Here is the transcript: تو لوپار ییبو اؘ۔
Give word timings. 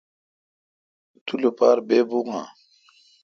تو 1.25 1.33
لوپار 1.41 1.77
ییبو 1.91 2.19
اؘ۔ 2.39 2.43